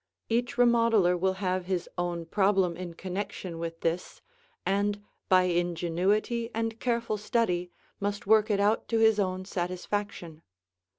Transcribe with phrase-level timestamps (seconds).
[0.29, 4.19] Each remodeler will have his own problem in connection with this,
[4.65, 10.41] and by ingenuity and careful study must work it out to his own satisfaction.